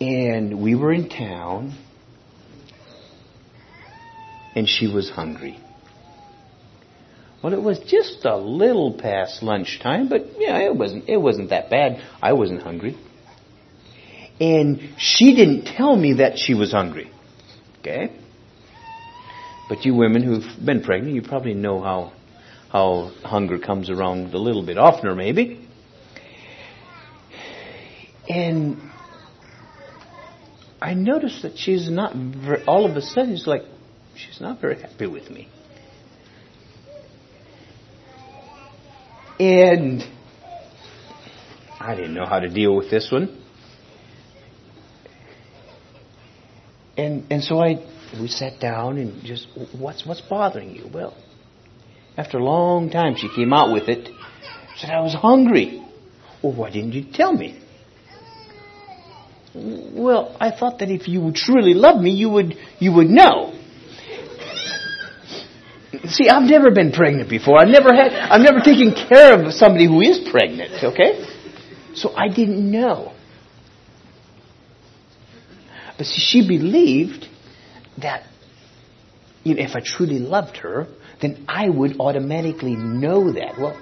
[0.00, 1.78] And we were in town.
[4.56, 5.60] And she was hungry.
[7.44, 11.70] Well, it was just a little past lunchtime, but yeah, it wasn't it wasn't that
[11.70, 12.02] bad.
[12.20, 12.98] I wasn't hungry.
[14.40, 17.08] And she didn't tell me that she was hungry.
[17.78, 18.12] Okay?
[19.68, 22.12] But you women who've been pregnant, you probably know how
[22.72, 25.68] how hunger comes around a little bit oftener, maybe.
[28.26, 28.80] And
[30.80, 33.62] I noticed that she's not, very, all of a sudden, she's like,
[34.16, 35.50] she's not very happy with me.
[39.38, 40.02] And
[41.78, 43.38] I didn't know how to deal with this one.
[46.96, 47.84] And and so I
[48.20, 50.88] we sat down and just what's what's bothering you?
[50.92, 51.16] Well,
[52.16, 54.08] after a long time, she came out with it.
[54.76, 55.82] Said, I was hungry.
[56.42, 57.60] Well, why didn't you tell me?
[59.54, 63.52] Well, I thought that if you would truly love me, you would, you would know.
[66.06, 67.58] See, I've never been pregnant before.
[67.58, 71.24] I've never had, I've never taken care of somebody who is pregnant, okay?
[71.94, 73.12] So I didn't know.
[75.98, 77.26] But see, she believed
[78.00, 78.24] that,
[79.44, 80.86] you if I truly loved her,
[81.20, 83.54] then I would automatically know that.
[83.58, 83.80] Well,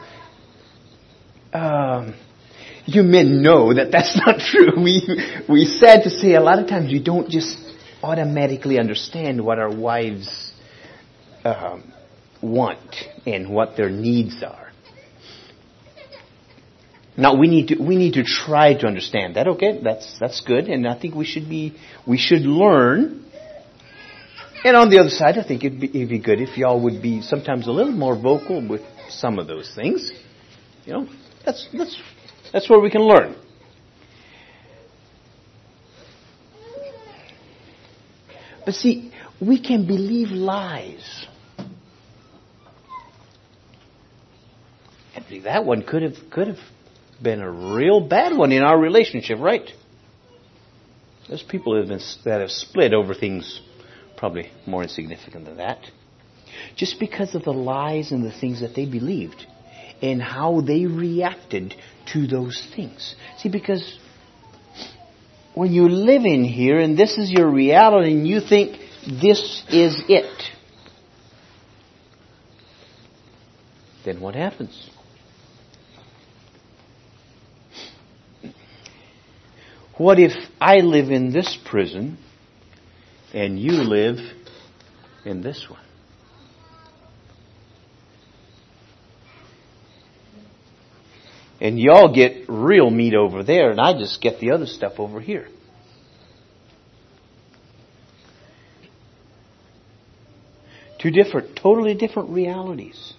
[1.53, 2.15] um,
[2.87, 4.83] you men know that that's not true.
[4.83, 7.59] We, we sad to say a lot of times we don't just
[8.03, 10.53] automatically understand what our wives
[11.45, 11.93] um,
[12.43, 12.97] want
[13.27, 14.69] and what their needs are.
[17.17, 19.47] Now we need to we need to try to understand that.
[19.47, 23.30] Okay, that's that's good, and I think we should be we should learn
[24.65, 27.01] and on the other side, I think it'd be, it'd be good if y'all would
[27.03, 30.11] be sometimes a little more vocal with some of those things.
[30.85, 31.09] You know,
[31.45, 32.01] that's, that's,
[32.53, 33.37] that's where we can learn.
[38.65, 41.27] But see, we can believe lies.
[45.15, 46.59] And that one could have, could have
[47.23, 49.69] been a real bad one in our relationship, right?
[51.29, 53.61] There's people that have, been, that have split over things
[54.21, 55.79] probably more insignificant than that.
[56.77, 59.47] Just because of the lies and the things that they believed
[60.03, 61.75] and how they reacted
[62.13, 63.17] to those things.
[63.39, 63.99] See, because
[65.55, 70.03] when you live in here and this is your reality and you think this is
[70.07, 70.43] it,
[74.05, 74.91] then what happens?
[79.97, 82.19] What if I live in this prison
[83.33, 84.19] and you live
[85.25, 85.81] in this one.
[91.61, 95.21] And y'all get real meat over there, and I just get the other stuff over
[95.21, 95.47] here.
[101.01, 103.15] Two different, totally different realities.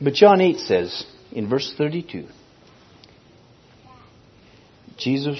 [0.00, 2.26] But John 8 says, in verse 32.
[4.98, 5.38] Jesus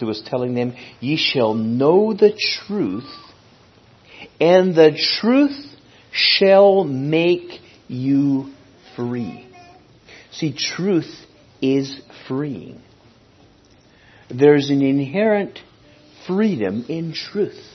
[0.00, 3.08] was telling them, Ye shall know the truth,
[4.40, 5.64] and the truth
[6.10, 8.52] shall make you
[8.96, 9.46] free.
[10.32, 11.12] See, truth
[11.62, 12.80] is freeing.
[14.28, 15.60] There's an inherent
[16.26, 17.67] freedom in truth.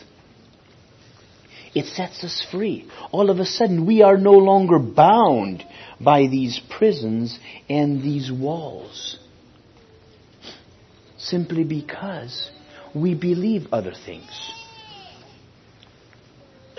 [1.75, 2.87] It sets us free.
[3.11, 5.63] All of a sudden, we are no longer bound
[5.99, 9.17] by these prisons and these walls.
[11.17, 12.51] Simply because
[12.93, 14.51] we believe other things.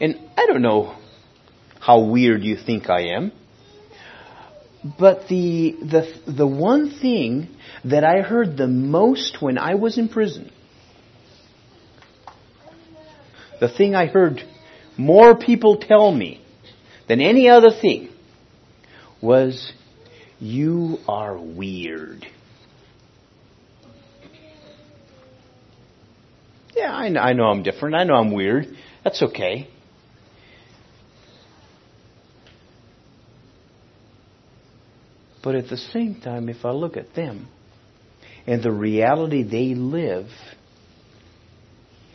[0.00, 0.96] and I don't know
[1.80, 3.32] how weird you think I am.
[4.98, 7.48] But the, the, the one thing
[7.84, 10.52] that I heard the most when I was in prison,
[13.60, 14.42] the thing I heard
[14.96, 16.44] more people tell me
[17.08, 18.10] than any other thing
[19.20, 19.72] was,
[20.38, 22.26] You are weird.
[26.76, 27.96] Yeah, I know, I'm different.
[27.96, 28.66] I know I'm weird.
[29.02, 29.68] That's okay.
[35.42, 37.48] But at the same time, if I look at them
[38.46, 40.28] and the reality they live,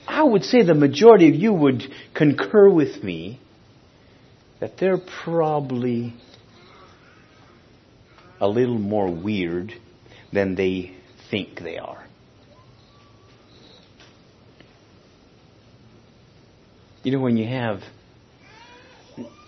[0.07, 1.83] I would say the majority of you would
[2.13, 3.39] concur with me
[4.59, 6.13] that they're probably
[8.39, 9.73] a little more weird
[10.31, 10.95] than they
[11.29, 12.05] think they are.
[17.03, 17.81] You know, when you have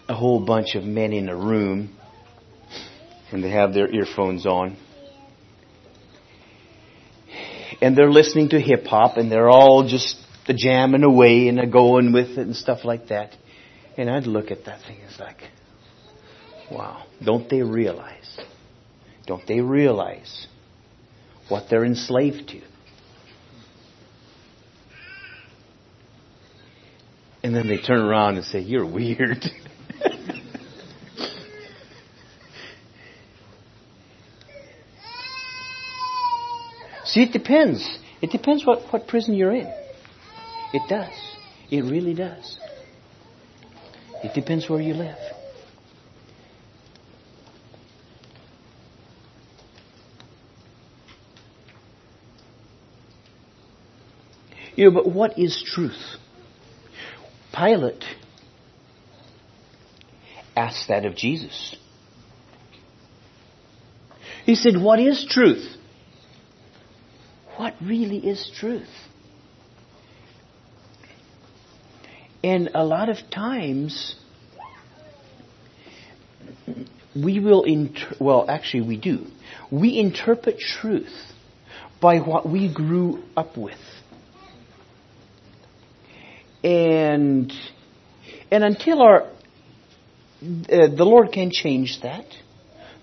[0.08, 1.95] a whole bunch of men in a room
[3.32, 4.78] and they have their earphones on.
[7.82, 10.18] And they're listening to hip hop and they're all just
[10.54, 13.36] jamming away and the going with it and stuff like that.
[13.98, 15.38] And I'd look at that thing it's like,
[16.72, 18.39] wow, don't they realize?
[19.26, 20.48] Don't they realize
[21.50, 22.62] what they're enslaved to?
[27.43, 29.43] And then they turn around and say, you're weird.
[37.06, 37.88] See, it depends.
[38.22, 39.72] It depends what, what prison you're in.
[40.76, 41.14] It does.
[41.72, 42.60] It really does.
[44.22, 45.16] It depends where you live.
[54.76, 56.18] You know, but what is truth?
[57.56, 58.04] Pilate
[60.58, 61.78] asked that of Jesus.
[64.46, 65.78] He said, What is truth?
[67.56, 68.90] what really is truth.
[72.46, 74.16] And a lot of times,
[77.16, 79.26] we will, inter- well, actually, we do.
[79.72, 81.12] We interpret truth
[82.00, 83.80] by what we grew up with.
[86.64, 87.52] And,
[88.52, 89.30] and until our, uh,
[90.39, 92.28] the Lord can change that.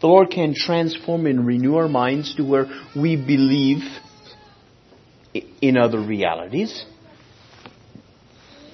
[0.01, 3.83] The Lord can transform and renew our minds to where we believe
[5.61, 6.85] in other realities.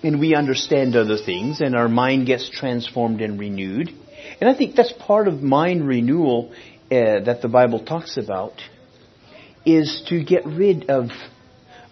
[0.02, 3.90] And we understand other things, and our mind gets transformed and renewed.
[4.40, 6.52] And I think that's part of mind renewal
[6.90, 8.52] uh, that the Bible talks about,
[9.66, 11.10] is to get rid of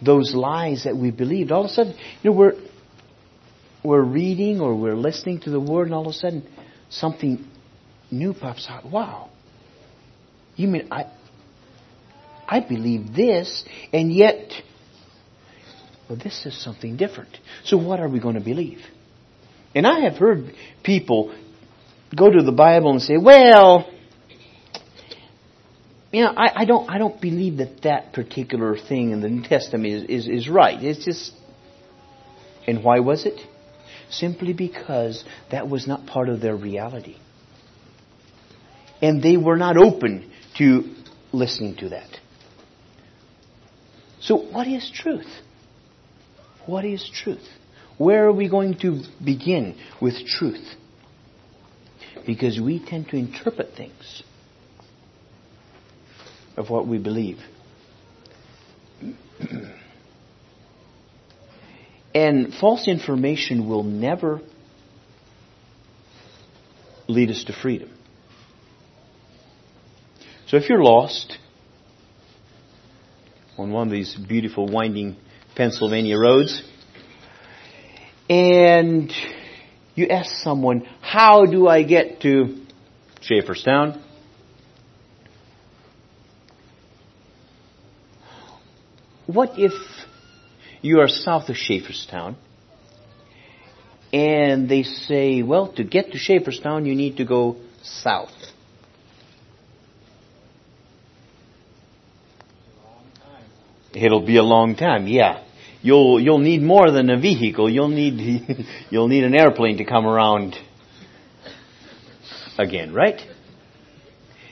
[0.00, 1.50] those lies that we believed.
[1.50, 2.54] All of a sudden, you know, we're
[3.82, 6.48] we're reading or we're listening to the word, and all of a sudden,
[6.90, 7.44] something
[8.10, 8.84] new pops out.
[8.84, 9.30] Wow!
[10.54, 11.10] You mean I
[12.46, 14.52] I believe this, and yet,
[16.08, 17.36] well, this is something different.
[17.64, 18.80] So what are we going to believe?
[19.74, 20.52] And I have heard
[20.82, 21.36] people
[22.16, 23.90] go to the Bible and say, well,
[26.12, 29.42] you know, I, I don't, I don't believe that that particular thing in the New
[29.42, 30.82] Testament is, is, is right.
[30.82, 31.32] It's just,
[32.66, 33.40] and why was it?
[34.08, 37.16] Simply because that was not part of their reality.
[39.02, 40.94] And they were not open to
[41.32, 42.08] listening to that.
[44.20, 45.28] So, what is truth?
[46.66, 47.46] What is truth?
[47.98, 50.66] Where are we going to begin with truth?
[52.26, 54.22] Because we tend to interpret things
[56.56, 57.38] of what we believe.
[62.14, 64.40] and false information will never
[67.08, 67.90] lead us to freedom.
[70.48, 71.38] So if you're lost,
[73.58, 75.16] on one of these beautiful winding
[75.56, 76.62] Pennsylvania roads.
[78.28, 79.12] And
[79.94, 82.66] you ask someone, how do I get to
[83.22, 84.02] Schaefferstown?
[89.26, 89.72] What if
[90.82, 92.36] you are south of Schaefferstown
[94.12, 98.32] and they say, well, to get to Schaefferstown, you need to go south.
[103.92, 105.45] It'll be a long time, yeah.
[105.86, 107.70] You'll you'll need more than a vehicle.
[107.70, 110.56] You'll need you'll need an airplane to come around
[112.58, 113.20] again, right?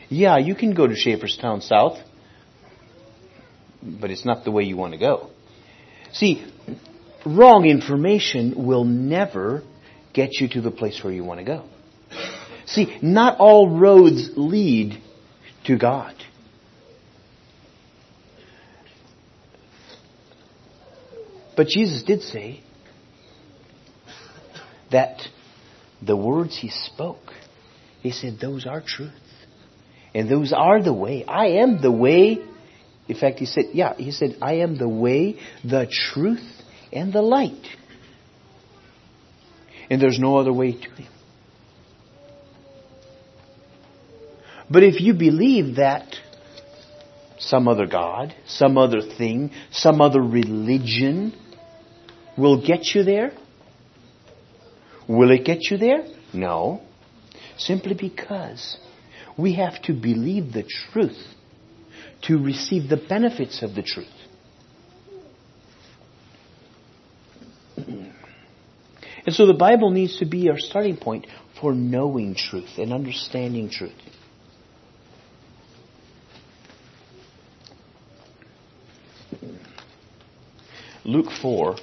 [0.08, 1.98] Yeah, you can go to Schaefferstown South,
[3.82, 5.30] but it's not the way you want to go.
[6.12, 6.46] See,
[7.26, 9.64] wrong information will never
[10.12, 11.64] get you to the place where you want to go.
[12.66, 15.02] See, not all roads lead
[15.64, 16.14] to God.
[21.56, 22.60] But Jesus did say
[24.90, 25.20] that
[26.02, 27.32] the words he spoke,
[28.00, 29.12] he said, those are truth.
[30.14, 31.24] And those are the way.
[31.24, 32.38] I am the way.
[33.08, 36.46] In fact, he said, yeah, he said, I am the way, the truth,
[36.92, 37.66] and the light.
[39.90, 41.08] And there's no other way to him.
[44.70, 46.14] But if you believe that
[47.48, 51.34] some other God, some other thing, some other religion
[52.36, 53.32] will get you there?
[55.08, 56.06] Will it get you there?
[56.32, 56.82] No.
[57.56, 58.78] Simply because
[59.36, 61.22] we have to believe the truth
[62.22, 64.08] to receive the benefits of the truth.
[69.26, 71.26] And so the Bible needs to be our starting point
[71.60, 73.92] for knowing truth and understanding truth.
[81.04, 81.76] Luke 4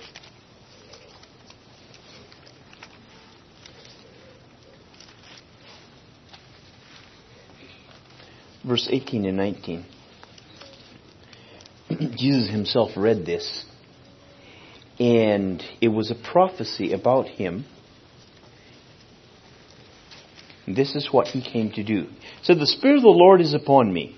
[8.64, 9.86] verse 18 and 19.
[12.18, 13.66] Jesus himself read this,
[15.00, 17.66] and it was a prophecy about him.
[20.68, 22.08] This is what he came to do.
[22.44, 24.16] So the Spirit of the Lord is upon me,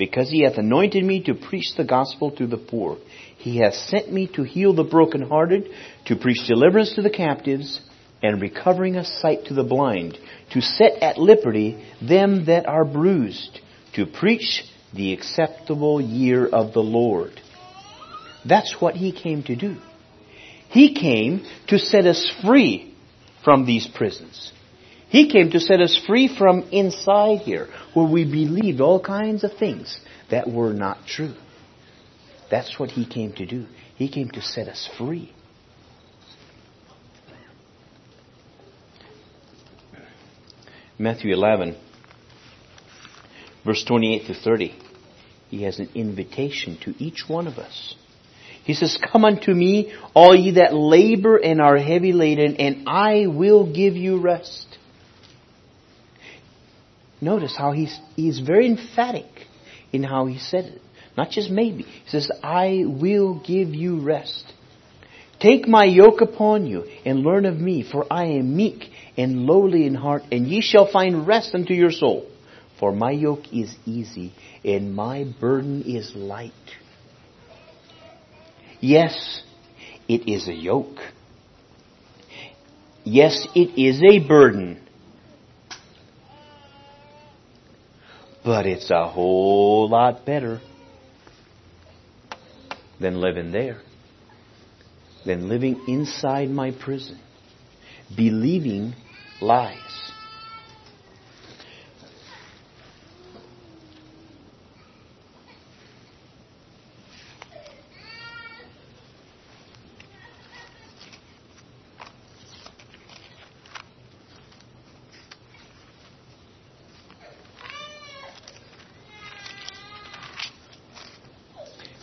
[0.00, 2.96] because he hath anointed me to preach the gospel to the poor.
[3.36, 5.68] He hath sent me to heal the brokenhearted,
[6.06, 7.78] to preach deliverance to the captives,
[8.22, 10.16] and recovering of sight to the blind,
[10.52, 13.60] to set at liberty them that are bruised,
[13.94, 17.38] to preach the acceptable year of the Lord.
[18.48, 19.76] That's what he came to do.
[20.70, 22.94] He came to set us free
[23.44, 24.50] from these prisons.
[25.10, 29.52] He came to set us free from inside here, where we believed all kinds of
[29.54, 30.00] things
[30.30, 31.34] that were not true.
[32.50, 33.66] That's what he came to do.
[33.96, 35.32] He came to set us free.
[40.98, 41.76] Matthew 11
[43.64, 44.74] verse 28 to 30,
[45.48, 47.94] he has an invitation to each one of us.
[48.64, 53.26] He says, Come unto me, all ye that labor and are heavy laden, and I
[53.26, 54.66] will give you rest.
[57.20, 59.26] Notice how he's, he's very emphatic
[59.92, 60.82] in how he said it.
[61.16, 61.82] Not just maybe.
[61.82, 64.44] He says, I will give you rest.
[65.40, 68.84] Take my yoke upon you and learn of me, for I am meek
[69.16, 72.30] and lowly in heart, and ye shall find rest unto your soul.
[72.78, 74.32] For my yoke is easy
[74.64, 76.52] and my burden is light.
[78.80, 79.42] Yes,
[80.08, 80.98] it is a yoke.
[83.04, 84.80] Yes, it is a burden.
[88.44, 90.60] But it's a whole lot better
[92.98, 93.80] than living there,
[95.24, 97.18] than living inside my prison,
[98.16, 98.94] believing
[99.40, 100.09] lies.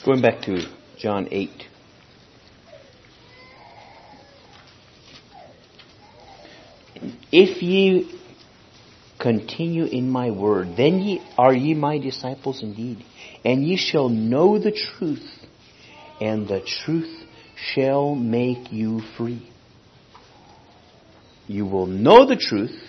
[0.07, 0.65] Going back to
[0.97, 1.49] John 8.
[7.29, 8.17] If ye
[9.19, 13.03] continue in my word, then ye are ye my disciples indeed,
[13.43, 15.27] and ye shall know the truth,
[16.21, 17.25] and the truth
[17.57, 19.51] shall make you free.
[21.47, 22.81] You will know the truth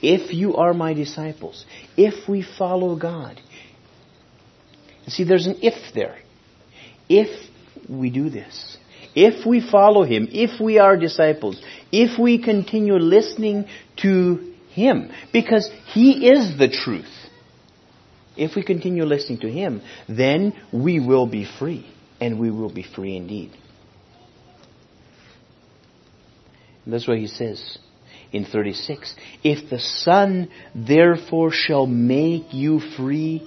[0.00, 1.66] if you are my disciples,
[1.96, 3.40] if we follow God.
[5.08, 6.18] See, there's an if there
[7.10, 7.50] if
[7.88, 8.78] we do this,
[9.14, 15.68] if we follow Him, if we are disciples, if we continue listening to Him, because
[15.86, 17.10] He is the truth,
[18.36, 21.84] if we continue listening to Him, then we will be free,
[22.20, 23.50] and we will be free indeed.
[26.84, 27.78] And that's what He says
[28.32, 29.16] in 36.
[29.42, 33.42] If the Son therefore shall make you free,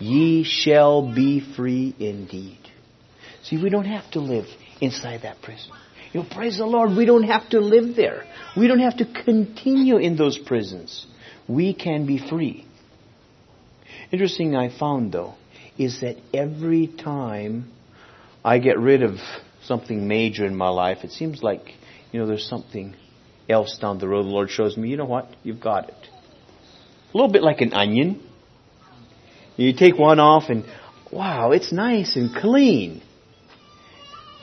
[0.00, 2.63] ye shall be free indeed.
[3.44, 4.46] See, we don't have to live
[4.80, 5.70] inside that prison.
[6.12, 8.24] You know, praise the Lord, we don't have to live there.
[8.56, 11.06] We don't have to continue in those prisons.
[11.48, 12.66] We can be free.
[14.10, 15.34] Interesting I found though,
[15.76, 17.70] is that every time
[18.44, 19.16] I get rid of
[19.64, 21.74] something major in my life, it seems like,
[22.12, 22.94] you know, there's something
[23.48, 24.24] else down the road.
[24.24, 25.28] The Lord shows me, you know what?
[25.42, 26.08] You've got it.
[27.12, 28.22] A little bit like an onion.
[29.56, 30.64] You take one off and,
[31.12, 33.02] wow, it's nice and clean.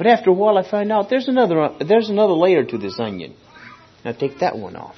[0.02, 3.36] But after a while I find out there's another, there's another layer to this onion.
[4.04, 4.96] Now take that one off.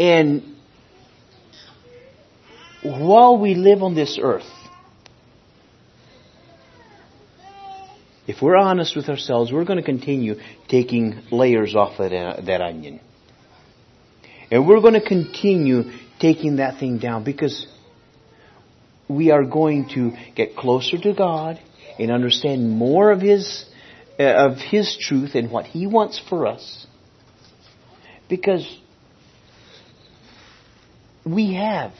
[0.00, 0.56] And
[2.82, 4.50] while we live on this earth,
[8.26, 12.60] if we're honest with ourselves, we're going to continue taking layers off of that, that
[12.60, 12.98] onion.
[14.50, 17.68] And we're going to continue taking that thing down because
[19.06, 21.60] we are going to get closer to God
[22.00, 23.64] and understand more of His,
[24.18, 26.86] uh, of His truth and what He wants for us.
[28.28, 28.66] Because
[31.24, 31.92] we have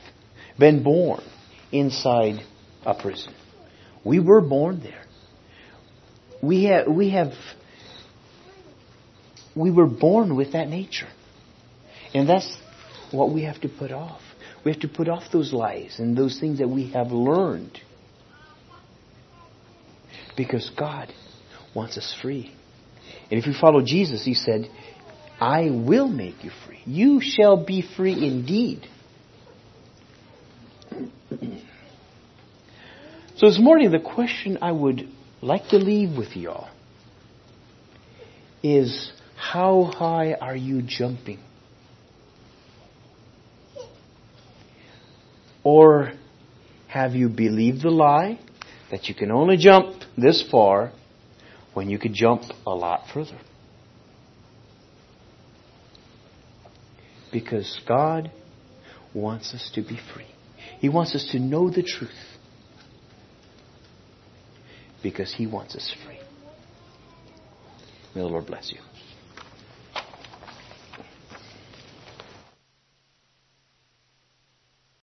[0.59, 1.23] been born
[1.71, 2.41] inside
[2.85, 3.35] a prison.
[4.05, 5.05] We were born there.
[6.43, 7.33] We have, we have,
[9.55, 11.09] we were born with that nature.
[12.15, 12.57] And that's
[13.11, 14.23] what we have to put off.
[14.65, 17.79] We have to put off those lies and those things that we have learned.
[20.37, 21.13] Because God
[21.75, 22.55] wants us free.
[23.31, 24.71] And if we follow Jesus, He said,
[25.41, 26.81] I will make you free.
[26.85, 28.87] You shall be free indeed.
[33.37, 35.09] so this morning, the question I would
[35.41, 36.69] like to leave with y'all
[38.63, 41.39] is how high are you jumping?
[45.63, 46.13] Or
[46.89, 48.39] have you believed the lie
[48.91, 50.93] that you can only jump this far
[51.75, 53.39] when you could jump a lot further?
[57.33, 58.31] Because God
[59.15, 60.27] wants us to be free.
[60.81, 62.11] He wants us to know the truth.
[65.03, 66.19] Because He wants us free.
[68.15, 68.79] May the Lord bless you.